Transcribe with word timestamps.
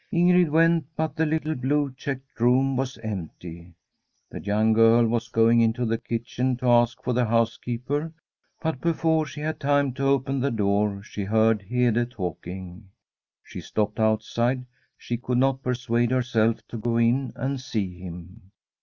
Ingrid 0.11 0.49
went, 0.49 0.87
but 0.95 1.15
the 1.15 1.27
little 1.27 1.53
blue 1.53 1.93
checked 1.95 2.39
room 2.41 2.75
was 2.75 2.97
empty. 3.03 3.75
The 4.31 4.41
young 4.41 4.73
girl 4.73 5.05
was 5.05 5.29
going 5.29 5.61
into 5.61 5.85
the 5.85 5.99
kitchen 5.99 6.57
to 6.57 6.65
ask 6.67 7.03
for 7.03 7.13
the 7.13 7.25
housekeeper, 7.25 8.11
but 8.59 8.81
before 8.81 9.27
she 9.27 9.41
had 9.41 9.59
time 9.59 9.93
to 9.93 10.05
open 10.07 10.39
the 10.39 10.49
door 10.49 11.03
she 11.03 11.25
heard 11.25 11.61
Hede 11.61 12.09
talking. 12.09 12.89
She 13.43 13.61
stopped 13.61 13.99
outside; 13.99 14.65
she 14.97 15.17
could 15.17 15.37
not 15.37 15.61
persuade 15.61 16.09
herself 16.09 16.65
to 16.69 16.79
go 16.79 16.97
in 16.97 17.31
and 17.35 17.61
see 17.61 17.95
him. 17.99 18.49